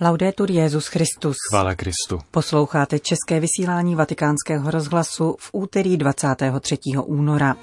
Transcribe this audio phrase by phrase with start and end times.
[0.00, 1.36] Laudetur Jezus Christus.
[1.50, 2.18] Chvála Kristu.
[2.30, 6.78] Posloucháte české vysílání Vatikánského rozhlasu v úterý 23.
[7.04, 7.56] února.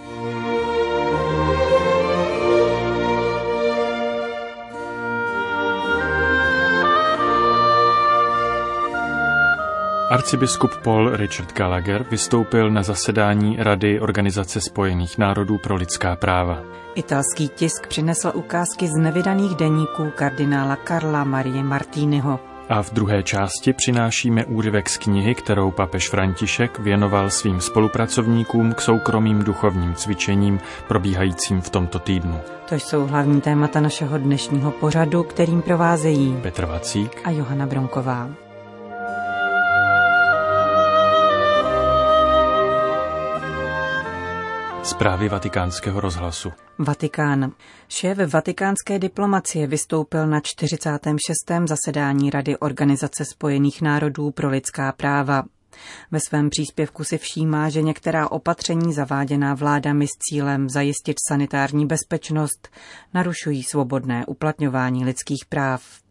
[10.14, 16.60] Arcibiskup Paul Richard Gallagher vystoupil na zasedání Rady Organizace spojených národů pro lidská práva.
[16.96, 22.40] Italský tisk přinesl ukázky z nevydaných deníků kardinála Karla Marie Martiniho.
[22.70, 28.82] A v druhé části přinášíme úryvek z knihy, kterou papež František věnoval svým spolupracovníkům k
[28.82, 32.40] soukromým duchovním cvičením probíhajícím v tomto týdnu.
[32.70, 38.43] To jsou hlavní témata našeho dnešního pořadu, kterým provázejí Petr Vacík a Johana Bronková.
[44.84, 46.52] Zprávy vatikánského rozhlasu.
[46.80, 47.52] Vatikán.
[47.88, 51.36] Šéf vatikánské diplomacie vystoupil na 46.
[51.66, 55.44] zasedání Rady Organizace spojených národů pro lidská práva.
[56.12, 62.70] Ve svém příspěvku si všímá, že některá opatření zaváděná vládami s cílem zajistit sanitární bezpečnost
[63.14, 66.03] narušují svobodné uplatňování lidských práv.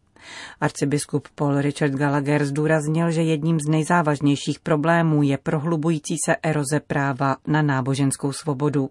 [0.61, 7.37] Arcibiskup Paul Richard Gallagher zdůraznil, že jedním z nejzávažnějších problémů je prohlubující se eroze práva
[7.47, 8.91] na náboženskou svobodu.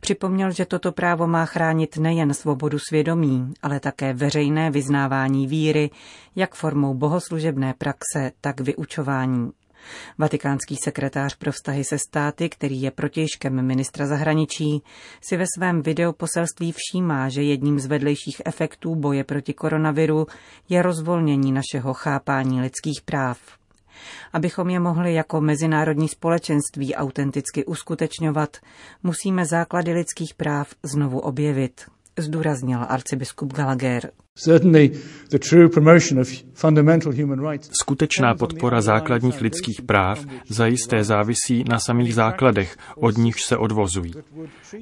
[0.00, 5.90] Připomněl, že toto právo má chránit nejen svobodu svědomí, ale také veřejné vyznávání víry,
[6.36, 9.50] jak formou bohoslužebné praxe, tak vyučování.
[10.18, 14.82] Vatikánský sekretář pro vztahy se státy, který je protějškem ministra zahraničí,
[15.28, 20.26] si ve svém videoposelství všímá, že jedním z vedlejších efektů boje proti koronaviru
[20.68, 23.38] je rozvolnění našeho chápání lidských práv.
[24.32, 28.56] Abychom je mohli jako mezinárodní společenství autenticky uskutečňovat,
[29.02, 31.84] musíme základy lidských práv znovu objevit,
[32.18, 34.10] zdůraznil arcibiskup Gallagher.
[37.80, 44.14] Skutečná podpora základních lidských práv zajisté závisí na samých základech, od nichž se odvozují.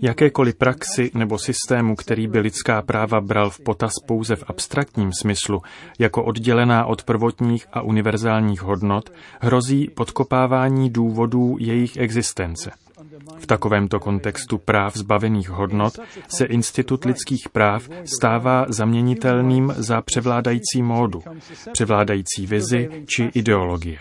[0.02, 5.62] Jakékoliv praxi nebo systému, který by lidská práva bral v potaz pouze v abstraktním smyslu,
[5.98, 12.70] jako oddělená od prvotních a univerzálních hodnot, hrozí podkopávání důvodů jejich existence.
[13.36, 21.22] V takovémto kontextu práv zbavených hodnot se institut lidských práv stává zaměnitelným za převládající módu,
[21.72, 23.98] převládající vizi či ideologie.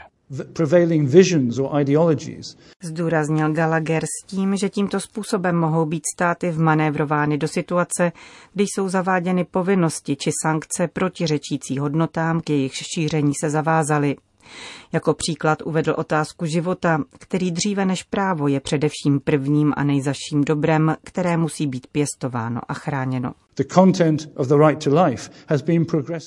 [2.84, 8.12] Zdůraznil Gallagher s tím, že tímto způsobem mohou být státy vmanévrovány do situace,
[8.54, 14.16] kdy jsou zaváděny povinnosti či sankce protiřečící hodnotám, k jejich šíření se zavázaly.
[14.92, 20.96] Jako příklad uvedl otázku života, který dříve než právo je především prvním a nejzaším dobrem,
[21.04, 23.34] které musí být pěstováno a chráněno.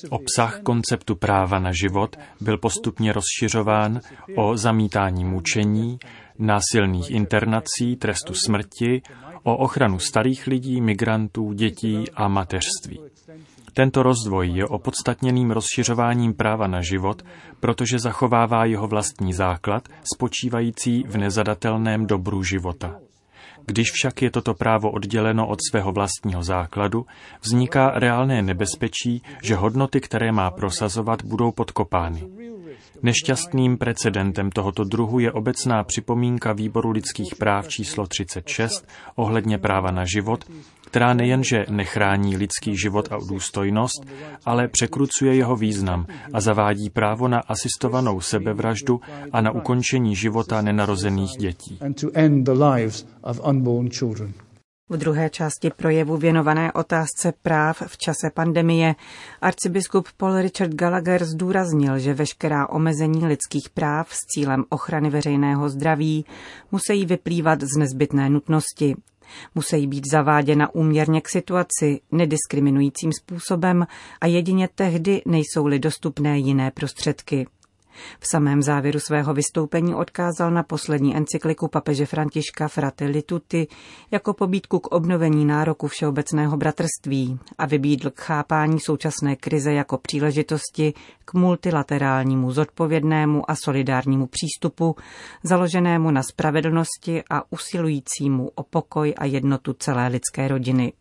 [0.09, 4.01] Obsah konceptu práva na život byl postupně rozšiřován
[4.35, 5.99] o zamítání mučení,
[6.39, 9.01] násilných internací, trestu smrti,
[9.43, 12.99] o ochranu starých lidí, migrantů, dětí a mateřství.
[13.73, 17.21] Tento rozdvoj je opodstatněným rozšiřováním práva na život,
[17.59, 22.99] protože zachovává jeho vlastní základ, spočívající v nezadatelném dobru života.
[23.65, 27.05] Když však je toto právo odděleno od svého vlastního základu,
[27.41, 32.40] vzniká reálné nebezpečí, že hodnoty, které má prosazovat, budou podkopány.
[33.03, 40.05] Nešťastným precedentem tohoto druhu je obecná připomínka Výboru lidských práv číslo 36 ohledně práva na
[40.05, 40.45] život,
[40.85, 44.05] která nejenže nechrání lidský život a důstojnost,
[44.45, 49.01] ale překrucuje jeho význam a zavádí právo na asistovanou sebevraždu
[49.31, 51.79] a na ukončení života nenarozených dětí.
[54.91, 58.95] V druhé části projevu věnované otázce práv v čase pandemie
[59.41, 66.25] arcibiskup Paul Richard Gallagher zdůraznil, že veškerá omezení lidských práv s cílem ochrany veřejného zdraví
[66.71, 68.95] musí vyplývat z nezbytné nutnosti.
[69.55, 73.87] Musí být zaváděna úměrně k situaci, nediskriminujícím způsobem
[74.21, 77.47] a jedině tehdy nejsou-li dostupné jiné prostředky.
[78.19, 83.67] V samém závěru svého vystoupení odkázal na poslední encykliku papeže Františka Fratelli Tutti
[84.11, 90.93] jako pobídku k obnovení nároku všeobecného bratrství a vybídl k chápání současné krize jako příležitosti
[91.25, 94.95] k multilaterálnímu, zodpovědnému a solidárnímu přístupu,
[95.43, 100.93] založenému na spravedlnosti a usilujícímu o pokoj a jednotu celé lidské rodiny.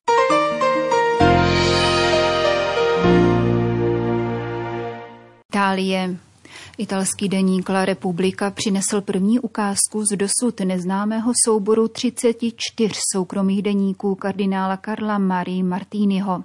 [5.50, 6.29] Itálie.
[6.80, 14.76] Italský deník La Repubblica přinesl první ukázku z dosud neznámého souboru 34 soukromých deníků kardinála
[14.76, 16.44] Karla Marie Martiniho.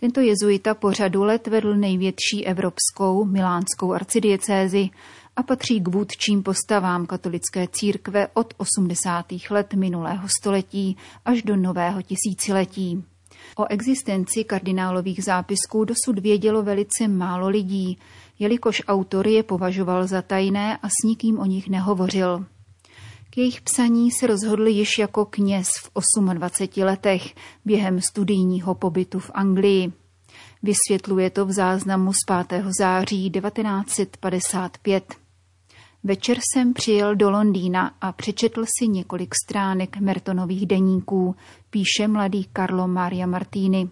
[0.00, 4.90] Tento jezuita po řadu let vedl největší evropskou milánskou arcidiecézi
[5.36, 9.26] a patří k vůdčím postavám katolické církve od 80.
[9.50, 13.04] let minulého století až do nového tisíciletí.
[13.56, 17.98] O existenci kardinálových zápisků dosud vědělo velice málo lidí,
[18.42, 22.44] jelikož autor je považoval za tajné a s nikým o nich nehovořil.
[23.30, 25.90] K jejich psaní se rozhodl již jako kněz v
[26.34, 27.34] 28 letech
[27.64, 29.92] během studijního pobytu v Anglii.
[30.62, 32.64] Vysvětluje to v záznamu z 5.
[32.78, 35.14] září 1955.
[36.04, 41.36] Večer jsem přijel do Londýna a přečetl si několik stránek Mertonových deníků,
[41.70, 43.88] píše mladý Carlo Maria Martini.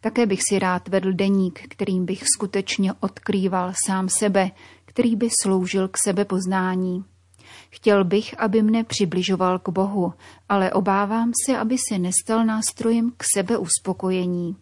[0.00, 4.50] Také bych si rád vedl deník, kterým bych skutečně odkrýval sám sebe,
[4.84, 7.04] který by sloužil k sebepoznání.
[7.70, 10.12] Chtěl bych, aby mne přibližoval k Bohu,
[10.48, 14.56] ale obávám se, aby se nestal nástrojem k sebeuspokojení.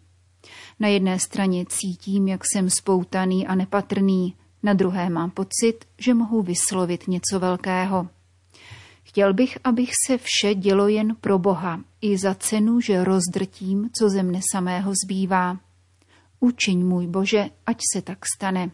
[0.79, 6.41] Na jedné straně cítím, jak jsem spoutaný a nepatrný, na druhé mám pocit, že mohu
[6.41, 8.07] vyslovit něco velkého.
[9.09, 14.09] Chtěl bych, abych se vše dělo jen pro Boha, i za cenu, že rozdrtím, co
[14.09, 15.57] ze mne samého zbývá.
[16.39, 18.71] Učiň můj Bože, ať se tak stane.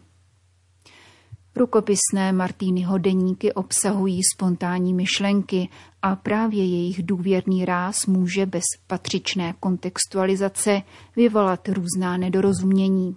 [1.56, 5.68] Rukopisné Martýnyho deníky obsahují spontánní myšlenky
[6.02, 10.82] a právě jejich důvěrný ráz může bez patřičné kontextualizace
[11.16, 13.16] vyvolat různá nedorozumění.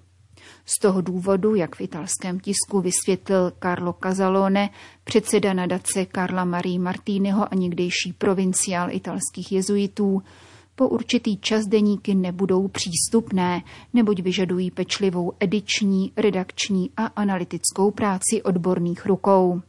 [0.66, 4.70] Z toho důvodu, jak v italském tisku vysvětlil Carlo Casalone,
[5.04, 10.22] předseda nadace Carla Marie Martiniho a někdejší provinciál italských jezuitů,
[10.76, 13.62] po určitý čas deníky nebudou přístupné,
[13.94, 19.62] neboť vyžadují pečlivou ediční, redakční a analytickou práci odborných rukou.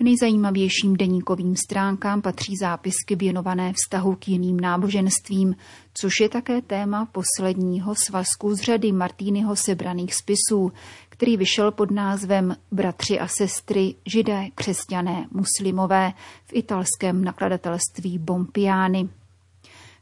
[0.00, 5.56] K nejzajímavějším deníkovým stránkám patří zápisky věnované vztahu k jiným náboženstvím,
[5.94, 10.72] což je také téma posledního svazku z řady Martýnyho sebraných spisů,
[11.08, 16.12] který vyšel pod názvem Bratři a sestry, židé, křesťané, muslimové
[16.46, 19.08] v italském nakladatelství Bompiány.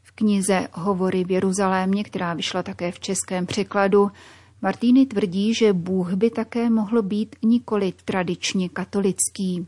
[0.03, 4.11] V knize Hovory v Jeruzalémě, která vyšla také v českém překladu,
[4.61, 9.67] Martýny tvrdí, že Bůh by také mohl být nikoli tradičně katolický.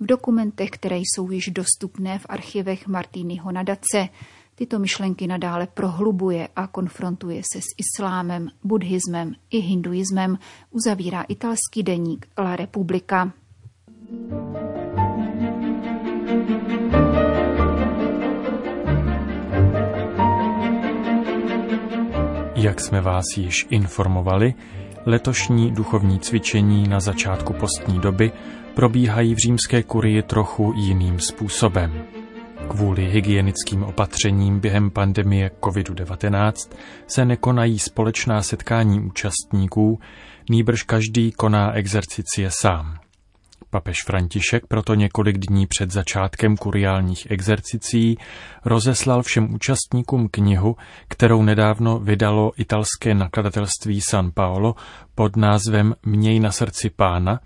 [0.00, 4.08] V dokumentech, které jsou již dostupné v archivech Martýnyho nadace,
[4.54, 10.38] tyto myšlenky nadále prohlubuje a konfrontuje se s islámem, buddhismem i hinduismem,
[10.70, 13.32] uzavírá italský deník La Repubblica.
[22.54, 24.54] Jak jsme vás již informovali,
[25.06, 28.32] letošní duchovní cvičení na začátku postní doby
[28.74, 32.04] probíhají v římské kurii trochu jiným způsobem.
[32.68, 36.52] Kvůli hygienickým opatřením během pandemie COVID-19
[37.06, 39.98] se nekonají společná setkání účastníků,
[40.50, 42.99] nýbrž každý koná exercicie sám.
[43.70, 48.18] Papež František proto několik dní před začátkem kuriálních exercicí
[48.64, 50.76] rozeslal všem účastníkům knihu,
[51.08, 54.74] kterou nedávno vydalo italské nakladatelství San Paolo
[55.14, 57.40] pod názvem Měj na srdci pána,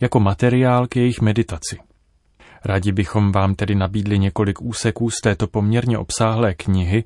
[0.00, 1.78] jako materiál k jejich meditaci.
[2.64, 7.04] Rádi bychom vám tedy nabídli několik úseků z této poměrně obsáhlé knihy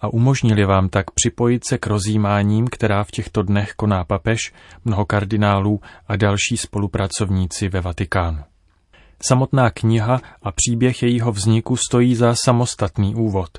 [0.00, 4.52] a umožnili vám tak připojit se k rozjímáním, která v těchto dnech koná papež,
[4.84, 8.38] mnoho kardinálů a další spolupracovníci ve Vatikánu.
[9.22, 13.50] Samotná kniha a příběh jejího vzniku stojí za samostatný úvod.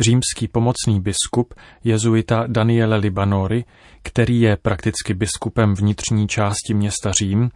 [0.00, 1.54] Římský pomocný biskup,
[1.84, 3.64] jezuita Daniele Libanori,
[4.02, 7.50] který je prakticky biskupem vnitřní části města Řím,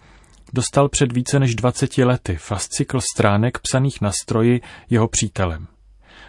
[0.52, 4.60] dostal před více než 20 lety fascikl stránek psaných na stroji
[4.90, 5.66] jeho přítelem.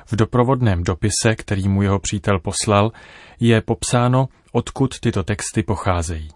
[0.05, 2.91] V doprovodném dopise, který mu jeho přítel poslal,
[3.39, 6.29] je popsáno, odkud tyto texty pocházejí.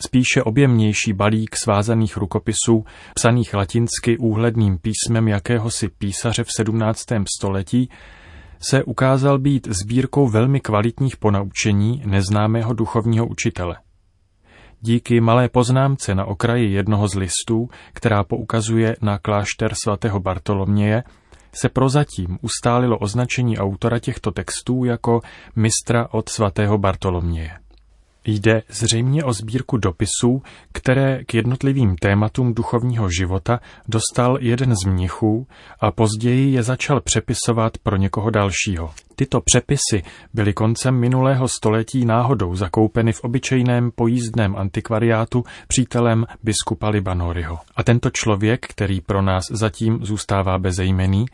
[0.00, 7.04] Spíše objemnější balík svázaných rukopisů, psaných latinsky úhledným písmem jakéhosi písaře v 17.
[7.38, 7.90] století,
[8.60, 13.76] se ukázal být sbírkou velmi kvalitních ponaučení neznámého duchovního učitele.
[14.80, 21.02] Díky malé poznámce na okraji jednoho z listů, která poukazuje na klášter svatého Bartoloměje,
[21.52, 25.20] se prozatím ustálilo označení autora těchto textů jako
[25.56, 27.50] mistra od svatého Bartoloměje.
[28.30, 30.42] Jde zřejmě o sbírku dopisů,
[30.72, 35.46] které k jednotlivým tématům duchovního života dostal jeden z mnichů
[35.80, 38.90] a později je začal přepisovat pro někoho dalšího.
[39.16, 40.02] Tyto přepisy
[40.34, 47.58] byly koncem minulého století náhodou zakoupeny v obyčejném pojízdném antikvariátu přítelem biskupa Libanoriho.
[47.76, 51.26] A tento člověk, který pro nás zatím zůstává bezejmený,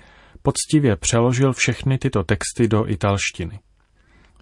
[0.42, 3.58] poctivě přeložil všechny tyto texty do italštiny.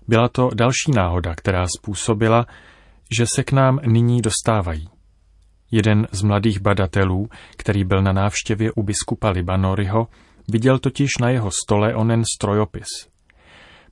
[0.08, 2.46] Byla to další náhoda, která způsobila,
[3.16, 4.88] že se k nám nyní dostávají.
[5.70, 10.08] Jeden z mladých badatelů, který byl na návštěvě u biskupa Libanoriho,
[10.48, 12.88] viděl totiž na jeho stole onen strojopis.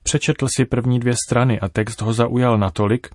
[0.03, 3.07] Přečetl si první dvě strany a text ho zaujal natolik,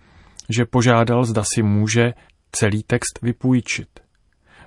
[0.48, 2.14] že požádal, zda si může
[2.52, 3.88] celý text vypůjčit.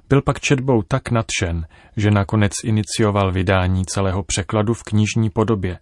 [0.09, 1.67] Byl pak četbou tak nadšen,
[1.97, 5.79] že nakonec inicioval vydání celého překladu v knižní podobě.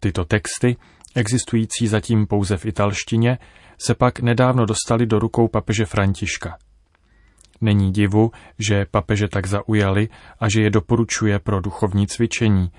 [0.00, 0.76] Tyto texty,
[1.14, 3.38] existující zatím pouze v italštině,
[3.78, 6.58] se pak nedávno dostali do rukou papeže Františka.
[7.60, 10.08] Není divu, že papeže tak zaujali
[10.40, 12.70] a že je doporučuje pro duchovní cvičení.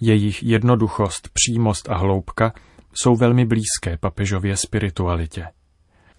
[0.00, 2.52] Jejich jednoduchost, přímost a hloubka
[2.94, 5.46] jsou velmi blízké papežově spiritualitě.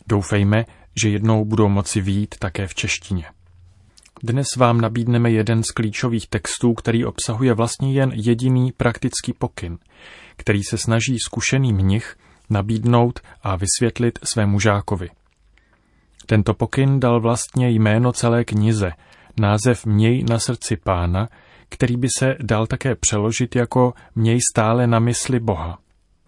[0.08, 0.66] Doufejme,
[1.02, 3.26] že jednou budou moci výjít také v češtině.
[4.24, 9.78] Dnes vám nabídneme jeden z klíčových textů, který obsahuje vlastně jen jediný praktický pokyn,
[10.36, 12.16] který se snaží zkušený mnich
[12.50, 15.10] nabídnout a vysvětlit svému žákovi.
[16.26, 18.92] Tento pokyn dal vlastně jméno celé knize,
[19.40, 21.30] název Měj na srdci pána,
[21.70, 25.78] který by se dal také přeložit jako Měj stále na mysli Boha.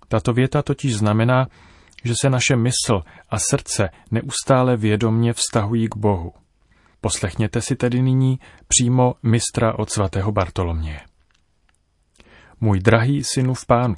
[0.08, 1.48] Tato věta totiž znamená,
[2.04, 6.34] že se naše mysl a srdce neustále vědomně vztahují k Bohu.
[7.02, 11.00] Poslechněte si tedy nyní přímo mistra od svatého Bartoloměje.
[12.62, 13.96] Můj drahý synu v pánu,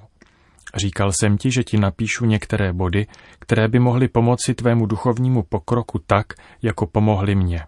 [0.75, 3.07] říkal jsem ti, že ti napíšu některé body,
[3.39, 6.25] které by mohly pomoci tvému duchovnímu pokroku tak,
[6.61, 7.63] jako pomohly mně.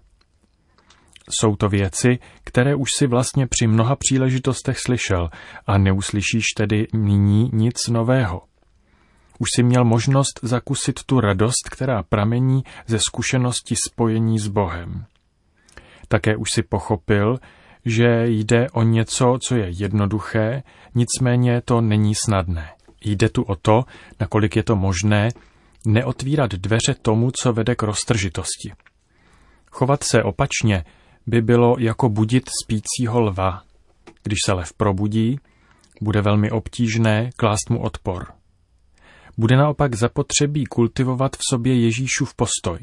[1.30, 5.30] Jsou to věci, které už si vlastně při mnoha příležitostech slyšel
[5.68, 8.42] a neuslyšíš tedy nyní nic nového.
[9.40, 15.06] Už si měl možnost zakusit tu radost, která pramení ze zkušenosti spojení s Bohem.
[16.08, 17.38] Také už si pochopil,
[17.86, 20.64] že jde o něco, co je jednoduché,
[20.96, 22.70] nicméně to není snadné.
[23.06, 23.84] Jde tu o to,
[24.20, 25.30] nakolik je to možné,
[25.86, 28.72] neotvírat dveře tomu, co vede k roztržitosti.
[29.72, 30.84] Chovat se opačně
[31.28, 33.64] by bylo jako budit spícího lva.
[34.24, 35.40] Když se lev probudí,
[36.02, 38.28] bude velmi obtížné klást mu odpor.
[39.38, 42.80] Bude naopak zapotřebí kultivovat v sobě Ježíšův postoj.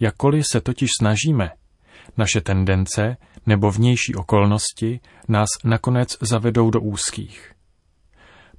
[0.00, 1.50] Jakkoliv se totiž snažíme,
[2.16, 7.52] naše tendence nebo vnější okolnosti nás nakonec zavedou do úzkých.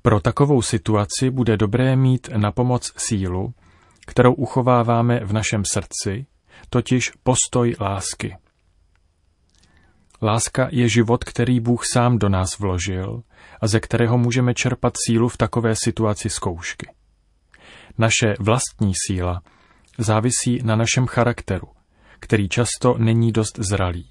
[0.01, 3.53] Pro takovou situaci bude dobré mít na pomoc sílu,
[4.05, 6.25] kterou uchováváme v našem srdci,
[6.69, 8.37] totiž postoj lásky.
[10.21, 13.23] Láska je život, který Bůh sám do nás vložil
[13.61, 16.89] a ze kterého můžeme čerpat sílu v takové situaci zkoušky.
[17.97, 19.41] Naše vlastní síla
[19.97, 21.67] závisí na našem charakteru,
[22.19, 24.09] který často není dost zralý.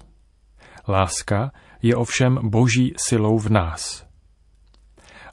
[0.87, 4.05] Láska je ovšem boží silou v nás.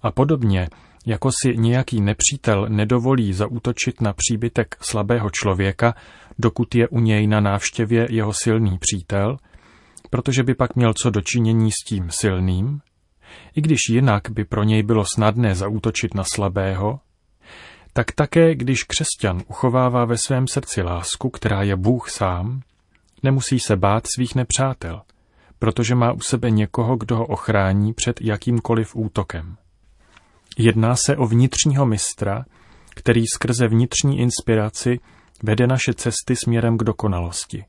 [0.02, 0.68] A podobně,
[1.06, 5.94] jako si nějaký nepřítel nedovolí zaútočit na příbytek slabého člověka,
[6.38, 9.36] dokud je u něj na návštěvě jeho silný přítel,
[10.10, 12.80] protože by pak měl co dočinění s tím silným,
[13.56, 17.00] i když jinak by pro něj bylo snadné zaútočit na slabého,
[17.92, 22.60] tak také když křesťan uchovává ve svém srdci lásku, která je Bůh sám,
[23.22, 25.02] nemusí se bát svých nepřátel,
[25.60, 29.56] protože má u sebe někoho, kdo ho ochrání před jakýmkoliv útokem.
[30.58, 32.44] Jedná se o vnitřního mistra,
[32.94, 34.98] který skrze vnitřní inspiraci
[35.42, 37.64] vede naše cesty směrem k dokonalosti.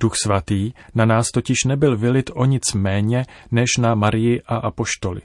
[0.00, 5.20] Duch svatý na nás totiž nebyl vylit o nic méně než na Marii a apoštoli.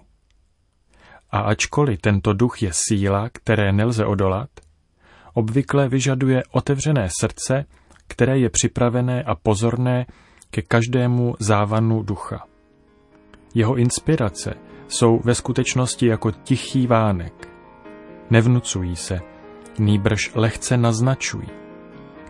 [1.32, 4.50] A ačkoliv tento duch je síla, které nelze odolat,
[5.34, 7.66] obvykle vyžaduje otevřené srdce,
[8.08, 10.06] které je připravené a pozorné
[10.50, 12.46] ke každému závanu ducha.
[13.54, 14.54] Jeho inspirace
[14.88, 17.50] jsou ve skutečnosti jako tichý vánek.
[18.30, 19.20] Nevnucují se,
[19.80, 21.48] nýbrž lehce naznačují.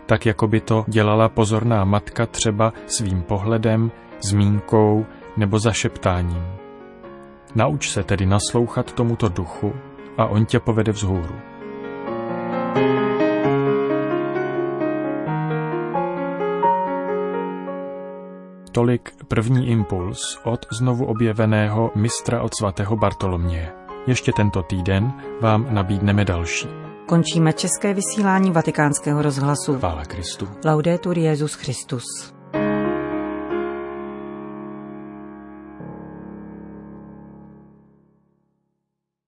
[0.06, 5.06] Tak jako by to dělala pozorná matka třeba svým pohledem, zmínkou
[5.36, 6.44] nebo zašeptáním.
[7.54, 9.72] Nauč se tedy naslouchat tomuto duchu
[10.18, 11.34] a on tě povede vzhůru.
[18.78, 23.72] Tolik první impuls od znovu objeveného mistra od svatého Bartoloměje.
[24.06, 26.68] Ještě tento týden vám nabídneme další.
[27.06, 29.78] Končíme české vysílání vatikánského rozhlasu.
[29.78, 30.48] Chvála Kristu.
[30.64, 32.37] Laudetur Jezus Christus.